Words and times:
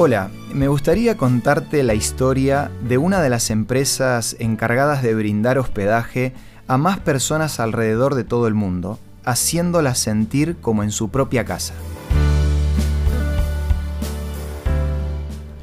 Hola, 0.00 0.30
me 0.54 0.68
gustaría 0.68 1.16
contarte 1.16 1.82
la 1.82 1.92
historia 1.92 2.70
de 2.86 2.98
una 2.98 3.20
de 3.20 3.30
las 3.30 3.50
empresas 3.50 4.36
encargadas 4.38 5.02
de 5.02 5.12
brindar 5.12 5.58
hospedaje 5.58 6.34
a 6.68 6.78
más 6.78 7.00
personas 7.00 7.58
alrededor 7.58 8.14
de 8.14 8.22
todo 8.22 8.46
el 8.46 8.54
mundo, 8.54 9.00
haciéndolas 9.24 9.98
sentir 9.98 10.56
como 10.60 10.84
en 10.84 10.92
su 10.92 11.08
propia 11.08 11.44
casa. 11.44 11.74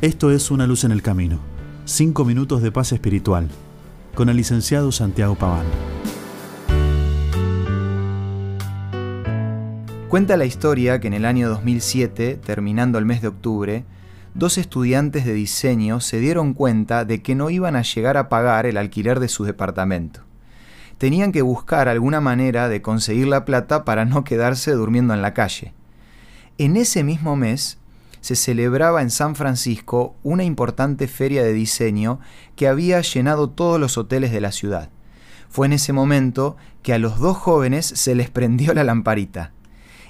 Esto 0.01 0.31
es 0.31 0.51
Una 0.51 0.67
luz 0.67 0.83
en 0.83 0.91
el 0.91 1.01
camino. 1.01 1.39
Cinco 1.85 2.25
minutos 2.25 2.61
de 2.61 2.73
paz 2.73 2.91
espiritual. 2.91 3.47
Con 4.15 4.27
el 4.27 4.35
licenciado 4.35 4.91
Santiago 4.91 5.35
Paván. 5.35 5.65
Cuenta 10.09 10.35
la 10.35 10.43
historia 10.43 10.99
que 10.99 11.07
en 11.07 11.13
el 11.13 11.23
año 11.23 11.47
2007, 11.47 12.37
terminando 12.45 12.97
el 12.97 13.05
mes 13.05 13.21
de 13.21 13.29
octubre, 13.29 13.85
dos 14.35 14.57
estudiantes 14.57 15.25
de 15.25 15.33
diseño 15.33 16.01
se 16.01 16.19
dieron 16.19 16.53
cuenta 16.53 17.05
de 17.05 17.21
que 17.21 17.35
no 17.35 17.49
iban 17.49 17.75
a 17.75 17.81
llegar 17.81 18.17
a 18.17 18.29
pagar 18.29 18.65
el 18.65 18.77
alquiler 18.77 19.19
de 19.19 19.29
su 19.29 19.45
departamento. 19.45 20.21
Tenían 20.97 21.31
que 21.31 21.41
buscar 21.41 21.87
alguna 21.87 22.21
manera 22.21 22.69
de 22.69 22.81
conseguir 22.81 23.27
la 23.27 23.45
plata 23.45 23.85
para 23.85 24.05
no 24.05 24.23
quedarse 24.23 24.71
durmiendo 24.71 25.13
en 25.13 25.21
la 25.21 25.33
calle. 25.33 25.73
En 26.57 26.75
ese 26.77 27.03
mismo 27.03 27.35
mes 27.35 27.79
se 28.19 28.35
celebraba 28.35 29.01
en 29.01 29.09
San 29.09 29.35
Francisco 29.35 30.15
una 30.23 30.43
importante 30.43 31.07
feria 31.07 31.43
de 31.43 31.53
diseño 31.53 32.19
que 32.55 32.67
había 32.67 32.99
llenado 33.01 33.49
todos 33.49 33.79
los 33.79 33.97
hoteles 33.97 34.31
de 34.31 34.41
la 34.41 34.51
ciudad. 34.51 34.89
Fue 35.49 35.67
en 35.67 35.73
ese 35.73 35.93
momento 35.93 36.57
que 36.83 36.93
a 36.93 36.99
los 36.99 37.19
dos 37.19 37.37
jóvenes 37.37 37.85
se 37.85 38.15
les 38.15 38.29
prendió 38.29 38.73
la 38.73 38.83
lamparita. 38.83 39.51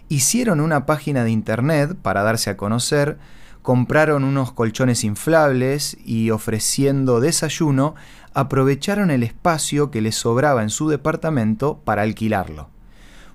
Hicieron 0.08 0.62
una 0.62 0.86
página 0.86 1.24
de 1.24 1.32
internet 1.32 1.96
para 2.02 2.24
darse 2.24 2.50
a 2.50 2.58
conocer, 2.58 3.18
compraron 3.66 4.24
unos 4.24 4.52
colchones 4.52 5.04
inflables 5.04 5.98
y 6.06 6.30
ofreciendo 6.30 7.20
desayuno, 7.20 7.96
aprovecharon 8.36 9.10
el 9.10 9.24
espacio 9.24 9.90
que 9.90 10.02
les 10.02 10.14
sobraba 10.14 10.62
en 10.62 10.70
su 10.70 10.88
departamento 10.88 11.82
para 11.84 12.04
alquilarlo. 12.04 12.70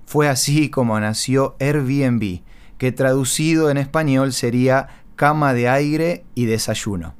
Fue 0.05 0.29
así 0.29 0.69
como 0.69 0.97
nació 1.01 1.57
Airbnb, 1.59 2.43
que 2.77 2.93
traducido 2.93 3.69
en 3.69 3.77
español 3.77 4.31
sería 4.31 4.87
cama 5.17 5.53
de 5.53 5.67
aire 5.67 6.23
y 6.33 6.45
desayuno. 6.45 7.13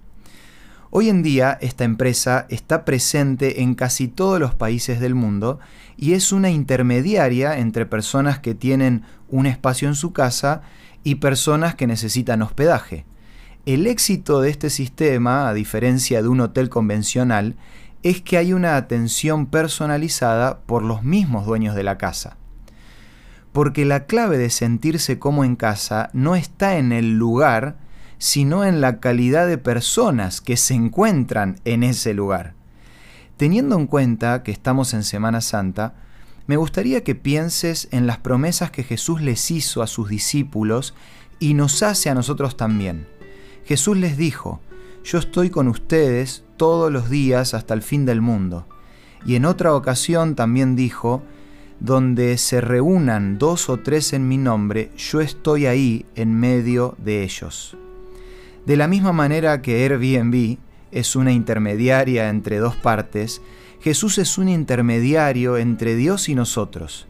Hoy 0.94 1.08
en 1.08 1.24
día 1.24 1.58
esta 1.62 1.86
empresa 1.86 2.46
está 2.50 2.84
presente 2.84 3.62
en 3.62 3.76
casi 3.76 4.10
todos 4.10 4.42
los 4.42 4.56
países 4.56 5.00
del 5.00 5.16
mundo 5.16 5.58
y 5.96 6.16
es 6.16 6.34
una 6.34 6.50
intermediaria 6.50 7.58
entre 7.60 7.86
personas 7.86 8.40
que 8.40 8.56
tienen 8.56 9.04
un 9.30 9.46
espacio 9.46 9.88
en 9.88 9.96
su 9.96 10.12
casa 10.12 10.64
y 11.06 11.16
personas 11.16 11.76
que 11.76 11.88
necesitan 11.88 12.42
hospedaje. 12.42 13.06
El 13.66 13.88
éxito 13.88 14.42
de 14.42 14.50
este 14.50 14.70
sistema, 14.70 15.48
a 15.48 15.54
diferencia 15.54 16.22
de 16.22 16.28
un 16.28 16.42
hotel 16.42 16.68
convencional, 16.68 17.56
es 18.04 18.22
que 18.22 18.36
hay 18.36 18.52
una 18.52 18.76
atención 18.76 19.46
personalizada 19.46 20.60
por 20.60 20.84
los 20.84 21.04
mismos 21.04 21.46
dueños 21.46 21.74
de 21.74 21.84
la 21.84 21.98
casa. 21.98 22.36
Porque 23.54 23.86
la 23.86 24.08
clave 24.08 24.38
de 24.38 24.50
sentirse 24.50 25.20
como 25.20 25.46
en 25.46 25.56
casa 25.56 26.10
no 26.12 26.36
está 26.36 26.76
en 26.76 26.92
el 26.92 27.18
lugar, 27.18 27.78
sino 28.22 28.64
en 28.64 28.82
la 28.82 29.00
calidad 29.00 29.48
de 29.48 29.58
personas 29.58 30.42
que 30.42 30.56
se 30.56 30.76
encuentran 30.76 31.60
en 31.66 31.82
ese 31.82 32.14
lugar. 32.14 32.54
Teniendo 33.36 33.76
en 33.76 33.88
cuenta 33.88 34.44
que 34.44 34.52
estamos 34.52 34.94
en 34.94 35.04
Semana 35.04 35.42
Santa, 35.42 35.96
me 36.46 36.56
gustaría 36.56 37.04
que 37.04 37.16
pienses 37.16 37.88
en 37.90 38.06
las 38.06 38.20
promesas 38.20 38.70
que 38.70 38.84
Jesús 38.84 39.24
les 39.24 39.50
hizo 39.50 39.82
a 39.82 39.88
sus 39.88 40.08
discípulos 40.08 40.94
y 41.40 41.56
nos 41.56 41.82
hace 41.82 42.12
a 42.12 42.14
nosotros 42.14 42.58
también. 42.58 43.08
Jesús 43.66 43.98
les 43.98 44.18
dijo, 44.18 44.62
yo 45.04 45.18
estoy 45.18 45.50
con 45.50 45.68
ustedes 45.68 46.44
todos 46.58 46.92
los 46.92 47.10
días 47.10 47.56
hasta 47.56 47.74
el 47.74 47.82
fin 47.82 48.06
del 48.06 48.22
mundo. 48.22 48.68
Y 49.26 49.34
en 49.34 49.46
otra 49.46 49.74
ocasión 49.74 50.36
también 50.36 50.76
dijo, 50.76 51.24
donde 51.80 52.38
se 52.38 52.62
reúnan 52.62 53.40
dos 53.40 53.68
o 53.68 53.80
tres 53.80 54.14
en 54.14 54.28
mi 54.28 54.38
nombre, 54.38 54.92
yo 54.96 55.22
estoy 55.22 55.66
ahí 55.66 56.06
en 56.14 56.40
medio 56.40 56.94
de 57.00 57.24
ellos. 57.24 57.76
De 58.66 58.78
la 58.78 58.88
misma 58.88 59.12
manera 59.12 59.62
que 59.62 59.84
Airbnb 59.84 60.58
es 60.92 61.16
una 61.16 61.32
intermediaria 61.32 62.30
entre 62.30 62.60
dos 62.60 62.76
partes, 62.76 63.42
Jesús 63.82 64.20
es 64.20 64.38
un 64.38 64.50
intermediario 64.50 65.58
entre 65.58 65.96
Dios 65.96 66.30
y 66.30 66.36
nosotros. 66.36 67.08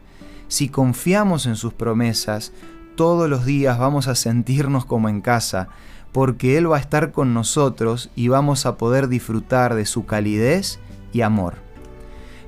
Si 0.48 0.70
confiamos 0.70 1.44
en 1.44 1.56
sus 1.56 1.74
promesas, 1.74 2.52
todos 2.96 3.28
los 3.28 3.44
días 3.44 3.78
vamos 3.78 4.08
a 4.08 4.14
sentirnos 4.14 4.86
como 4.86 5.10
en 5.10 5.20
casa, 5.20 5.68
porque 6.12 6.56
Él 6.56 6.70
va 6.70 6.78
a 6.78 6.80
estar 6.80 7.12
con 7.12 7.34
nosotros 7.34 8.10
y 8.14 8.28
vamos 8.28 8.64
a 8.64 8.76
poder 8.76 9.08
disfrutar 9.08 9.74
de 9.74 9.84
su 9.84 10.06
calidez 10.06 10.78
y 11.12 11.20
amor. 11.20 11.56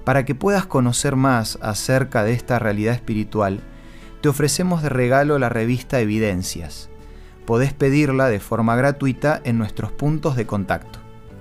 Para 0.05 0.25
que 0.25 0.35
puedas 0.35 0.65
conocer 0.65 1.17
más 1.17 1.59
acerca 1.61 2.25
de 2.25 2.33
esta 2.33 2.59
realidad 2.59 2.95
espiritual, 2.95 3.61
te 4.23 4.29
ofrecemos 4.31 4.83
de 4.83 4.89
regalo 4.89 5.39
la 5.39 5.51
revista 5.51 6.01
Evidencias. 6.01 6.89
Podés 7.47 7.73
pedirla 7.73 8.29
de 8.29 8.41
forma 8.41 8.77
gratuita 8.77 9.41
en 9.45 9.59
nuestros 9.59 9.93
puntos 9.93 10.37
de 10.37 10.47
contacto. 10.47 10.99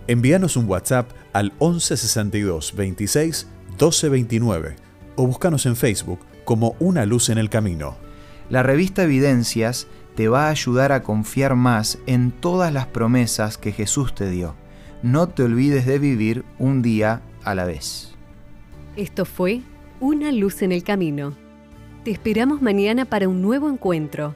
Envíanos 0.08 0.58
un 0.58 0.68
WhatsApp 0.70 1.10
al 1.32 1.54
1162 1.60 2.76
26 2.76 3.48
1229 3.70 4.76
o 5.16 5.28
búscanos 5.28 5.66
en 5.66 5.76
Facebook 5.76 6.20
como 6.44 6.76
Una 6.80 7.06
Luz 7.06 7.30
en 7.30 7.38
el 7.38 7.50
Camino. 7.50 7.96
La 8.50 8.64
revista 8.64 9.04
Evidencias 9.04 9.88
te 10.16 10.28
va 10.28 10.48
a 10.48 10.50
ayudar 10.50 10.92
a 10.92 11.04
confiar 11.04 11.56
más 11.56 11.98
en 12.06 12.32
todas 12.32 12.74
las 12.74 12.86
promesas 12.86 13.58
que 13.58 13.72
Jesús 13.72 14.14
te 14.14 14.30
dio. 14.30 14.56
No 15.02 15.30
te 15.30 15.44
olvides 15.44 15.86
de 15.86 16.00
vivir 16.00 16.44
un 16.60 16.82
día 16.82 17.22
a 17.44 17.56
la 17.56 17.66
vez. 17.66 18.14
Esto 18.96 19.26
fue 19.26 19.62
Una 20.00 20.32
Luz 20.32 20.62
en 20.62 20.72
el 20.72 20.84
Camino. 20.84 21.34
Te 22.04 22.12
esperamos 22.12 22.62
mañana 22.62 23.06
para 23.06 23.28
un 23.28 23.42
nuevo 23.42 23.70
encuentro, 23.70 24.36